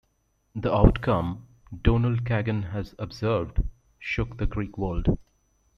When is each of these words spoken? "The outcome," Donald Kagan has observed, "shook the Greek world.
"The 0.55 0.73
outcome," 0.73 1.45
Donald 1.83 2.23
Kagan 2.23 2.71
has 2.71 2.95
observed, 2.97 3.61
"shook 3.99 4.37
the 4.37 4.47
Greek 4.47 4.75
world. 4.75 5.15